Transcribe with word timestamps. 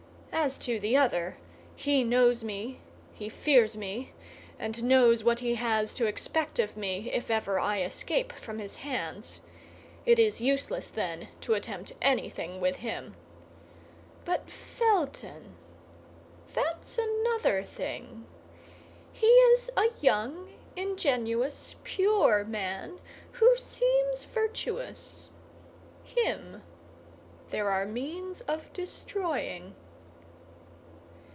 As 0.33 0.57
to 0.59 0.79
the 0.79 0.95
other, 0.97 1.35
he 1.75 2.03
knows 2.05 2.43
me, 2.43 2.79
he 3.13 3.27
fears 3.29 3.77
me, 3.77 4.11
and 4.57 4.83
knows 4.83 5.23
what 5.23 5.39
he 5.41 5.53
has 5.53 5.93
to 5.93 6.07
expect 6.07 6.57
of 6.57 6.75
me 6.75 7.11
if 7.13 7.29
ever 7.29 7.59
I 7.59 7.81
escape 7.83 8.33
from 8.33 8.57
his 8.57 8.77
hands. 8.77 9.39
It 10.03 10.17
is 10.17 10.41
useless, 10.41 10.89
then, 10.89 11.27
to 11.41 11.53
attempt 11.53 11.93
anything 12.01 12.59
with 12.59 12.77
him. 12.77 13.13
But 14.25 14.49
Felton—that's 14.49 16.97
another 16.97 17.61
thing. 17.63 18.25
He 19.13 19.27
is 19.27 19.69
a 19.77 19.89
young, 20.01 20.53
ingenuous, 20.75 21.75
pure 21.83 22.43
man 22.45 22.99
who 23.33 23.55
seems 23.57 24.23
virtuous; 24.23 25.29
him 26.03 26.63
there 27.51 27.69
are 27.69 27.85
means 27.85 28.41
of 28.47 28.73
destroying." 28.73 29.75